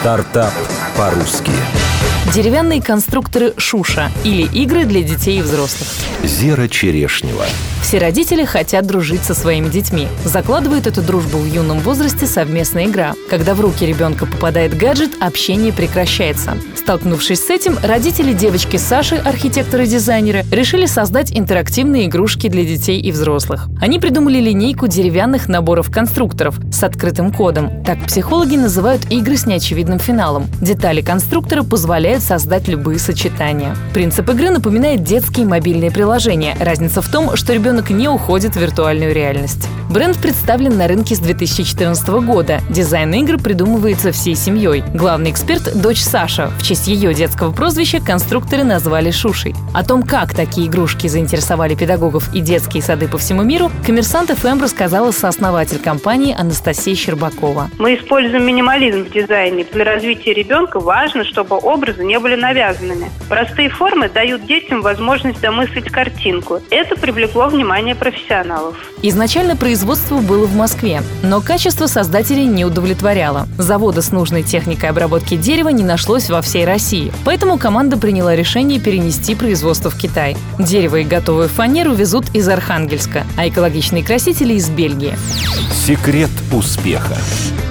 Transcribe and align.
Стартап 0.00 0.54
по-русски. 0.96 1.52
Деревянные 2.32 2.80
конструкторы 2.80 3.52
«Шуша» 3.58 4.10
или 4.24 4.44
игры 4.44 4.86
для 4.86 5.02
детей 5.02 5.40
и 5.40 5.42
взрослых. 5.42 5.90
Зера 6.24 6.68
Черешнева. 6.68 7.44
Все 7.82 7.98
родители 7.98 8.44
хотят 8.44 8.86
дружить 8.86 9.22
со 9.22 9.34
своими 9.34 9.68
детьми. 9.68 10.06
Закладывают 10.24 10.86
эту 10.86 11.02
дружбу 11.02 11.38
в 11.38 11.46
юном 11.46 11.80
возрасте 11.80 12.26
совместная 12.26 12.86
игра. 12.86 13.14
Когда 13.28 13.54
в 13.54 13.60
руки 13.60 13.84
ребенка 13.84 14.26
попадает 14.26 14.76
гаджет, 14.76 15.10
общение 15.20 15.72
прекращается. 15.72 16.56
Столкнувшись 16.76 17.44
с 17.44 17.50
этим, 17.50 17.78
родители 17.82 18.32
девочки 18.32 18.76
Саши, 18.76 19.16
архитекторы 19.16 19.84
и 19.84 19.88
дизайнеры, 19.88 20.44
решили 20.52 20.86
создать 20.86 21.36
интерактивные 21.36 22.06
игрушки 22.06 22.48
для 22.48 22.64
детей 22.64 23.00
и 23.00 23.10
взрослых. 23.10 23.68
Они 23.80 23.98
придумали 23.98 24.38
линейку 24.38 24.86
деревянных 24.86 25.48
наборов 25.48 25.90
конструкторов 25.90 26.58
с 26.72 26.82
открытым 26.84 27.32
кодом. 27.32 27.82
Так 27.84 28.04
психологи 28.06 28.56
называют 28.56 29.10
игры 29.10 29.36
с 29.36 29.46
неочевидным 29.46 29.98
финалом. 29.98 30.46
Детали 30.60 31.00
конструктора 31.00 31.62
позволяют 31.64 32.22
создать 32.22 32.68
любые 32.68 32.98
сочетания. 32.98 33.74
Принцип 33.94 34.28
игры 34.28 34.50
напоминает 34.50 35.02
детские 35.02 35.46
мобильные 35.46 35.90
приложения. 35.90 36.56
Разница 36.60 37.02
в 37.02 37.08
том, 37.08 37.36
что 37.36 37.52
ребенок 37.52 37.69
ребенок 37.70 37.90
не 37.90 38.08
уходит 38.08 38.56
в 38.56 38.60
виртуальную 38.60 39.14
реальность. 39.14 39.68
Бренд 39.90 40.18
представлен 40.18 40.78
на 40.78 40.86
рынке 40.86 41.16
с 41.16 41.18
2014 41.18 42.08
года. 42.24 42.60
Дизайн 42.70 43.12
игр 43.12 43.38
придумывается 43.42 44.12
всей 44.12 44.36
семьей. 44.36 44.84
Главный 44.94 45.32
эксперт– 45.32 45.68
дочь 45.82 45.98
Саша. 45.98 46.52
В 46.60 46.62
честь 46.62 46.86
ее 46.86 47.12
детского 47.12 47.50
прозвища 47.50 47.98
конструкторы 48.00 48.62
назвали 48.62 49.10
Шушей. 49.10 49.52
О 49.74 49.82
том, 49.82 50.04
как 50.04 50.32
такие 50.32 50.68
игрушки 50.68 51.08
заинтересовали 51.08 51.74
педагогов 51.74 52.32
и 52.32 52.38
детские 52.38 52.84
сады 52.84 53.08
по 53.08 53.18
всему 53.18 53.42
миру, 53.42 53.68
коммерсант 53.84 54.30
ФМ 54.30 54.62
рассказала 54.62 55.10
сооснователь 55.10 55.80
компании 55.80 56.36
Анастасия 56.38 56.94
Щербакова. 56.94 57.68
Мы 57.80 57.96
используем 57.96 58.46
минимализм 58.46 59.06
в 59.06 59.10
дизайне. 59.10 59.66
Для 59.72 59.84
развития 59.84 60.34
ребенка 60.34 60.78
важно, 60.78 61.24
чтобы 61.24 61.56
образы 61.56 62.04
не 62.04 62.20
были 62.20 62.36
навязанными. 62.36 63.10
Простые 63.28 63.70
формы 63.70 64.08
дают 64.08 64.46
детям 64.46 64.82
возможность 64.82 65.40
домыслить 65.40 65.90
картинку. 65.90 66.60
Это 66.70 66.94
привлекло 66.94 67.48
внимание 67.48 67.96
профессионалов. 67.96 68.76
Изначально 69.02 69.56
производство 69.56 69.79
было 70.20 70.46
в 70.46 70.54
Москве, 70.54 71.02
но 71.22 71.40
качество 71.40 71.86
создателей 71.86 72.46
не 72.46 72.64
удовлетворяло. 72.64 73.48
Завода 73.58 74.02
с 74.02 74.12
нужной 74.12 74.42
техникой 74.42 74.90
обработки 74.90 75.36
дерева 75.36 75.68
не 75.68 75.82
нашлось 75.82 76.28
во 76.30 76.42
всей 76.42 76.64
России, 76.64 77.12
поэтому 77.24 77.58
команда 77.58 77.96
приняла 77.96 78.34
решение 78.34 78.80
перенести 78.80 79.34
производство 79.34 79.90
в 79.90 79.96
Китай. 79.96 80.36
Дерево 80.58 80.96
и 80.96 81.04
готовую 81.04 81.48
фанеру 81.48 81.94
везут 81.94 82.26
из 82.34 82.48
Архангельска, 82.48 83.24
а 83.36 83.48
экологичные 83.48 84.04
красители 84.04 84.54
из 84.54 84.68
Бельгии. 84.68 85.16
Секрет 85.72 86.30
успеха. 86.52 87.16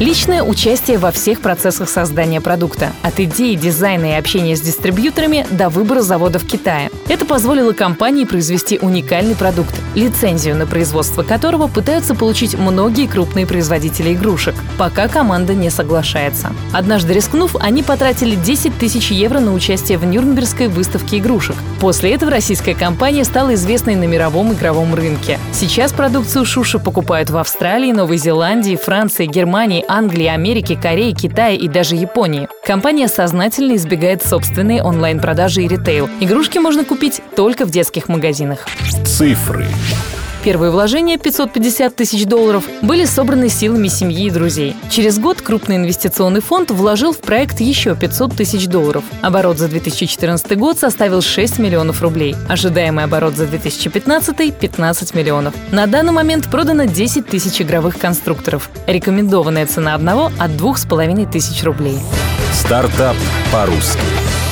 Личное 0.00 0.42
участие 0.42 0.98
во 0.98 1.12
всех 1.12 1.40
процессах 1.40 1.88
создания 1.88 2.40
продукта. 2.40 2.90
От 3.02 3.20
идеи, 3.20 3.54
дизайна 3.54 4.06
и 4.06 4.14
общения 4.14 4.56
с 4.56 4.60
дистрибьюторами 4.60 5.46
до 5.52 5.68
выбора 5.68 6.02
завода 6.02 6.40
в 6.40 6.46
Китае. 6.46 6.90
Это 7.08 7.24
позволило 7.24 7.72
компании 7.72 8.24
произвести 8.24 8.78
уникальный 8.80 9.36
продукт, 9.36 9.72
лицензию 9.94 10.56
на 10.56 10.66
производство 10.66 11.22
которого 11.22 11.68
пытаются 11.68 11.93
получить 12.14 12.58
многие 12.58 13.06
крупные 13.06 13.46
производители 13.46 14.14
игрушек, 14.14 14.54
пока 14.78 15.06
команда 15.06 15.54
не 15.54 15.70
соглашается. 15.70 16.52
Однажды 16.72 17.12
рискнув, 17.12 17.54
они 17.60 17.82
потратили 17.82 18.34
10 18.34 18.76
тысяч 18.78 19.10
евро 19.10 19.38
на 19.38 19.52
участие 19.52 19.98
в 19.98 20.04
Нюрнбергской 20.04 20.68
выставке 20.68 21.18
игрушек. 21.18 21.54
После 21.80 22.12
этого 22.12 22.30
российская 22.30 22.74
компания 22.74 23.24
стала 23.24 23.54
известной 23.54 23.94
на 23.94 24.04
мировом 24.04 24.52
игровом 24.52 24.94
рынке. 24.94 25.38
Сейчас 25.52 25.92
продукцию 25.92 26.44
Шуши 26.44 26.78
покупают 26.78 27.30
в 27.30 27.36
Австралии, 27.36 27.92
Новой 27.92 28.16
Зеландии, 28.16 28.76
Франции, 28.76 29.26
Германии, 29.26 29.84
Англии, 29.86 30.26
Америки, 30.26 30.78
Кореи, 30.80 31.12
Китая 31.12 31.54
и 31.54 31.68
даже 31.68 31.94
Японии. 31.94 32.48
Компания 32.66 33.06
сознательно 33.06 33.76
избегает 33.76 34.24
собственные 34.24 34.82
онлайн-продажи 34.82 35.62
и 35.62 35.68
ритейл. 35.68 36.08
Игрушки 36.20 36.58
можно 36.58 36.84
купить 36.84 37.20
только 37.36 37.66
в 37.66 37.70
детских 37.70 38.08
магазинах. 38.08 38.66
Цифры. 39.04 39.66
Первые 40.44 40.70
вложения 40.70 41.16
550 41.16 41.83
тысяч 41.92 42.24
долларов 42.24 42.64
были 42.82 43.04
собраны 43.04 43.48
силами 43.48 43.88
семьи 43.88 44.26
и 44.26 44.30
друзей. 44.30 44.74
Через 44.90 45.18
год 45.18 45.40
крупный 45.40 45.76
инвестиционный 45.76 46.40
фонд 46.40 46.70
вложил 46.70 47.12
в 47.12 47.18
проект 47.18 47.60
еще 47.60 47.94
500 47.94 48.34
тысяч 48.34 48.66
долларов. 48.66 49.04
Оборот 49.22 49.58
за 49.58 49.68
2014 49.68 50.56
год 50.56 50.78
составил 50.78 51.22
6 51.22 51.58
миллионов 51.58 52.02
рублей. 52.02 52.36
Ожидаемый 52.48 53.04
оборот 53.04 53.36
за 53.36 53.46
2015– 53.46 54.54
15 54.58 55.14
миллионов. 55.14 55.54
На 55.70 55.86
данный 55.86 56.12
момент 56.12 56.50
продано 56.50 56.84
10 56.84 57.26
тысяч 57.26 57.60
игровых 57.60 57.98
конструкторов. 57.98 58.70
Рекомендованная 58.86 59.66
цена 59.66 59.94
одного– 59.94 60.30
от 60.38 60.50
2,5 60.52 61.30
тысяч 61.30 61.62
рублей. 61.64 61.98
Стартап 62.52 63.16
по-русски. 63.52 64.43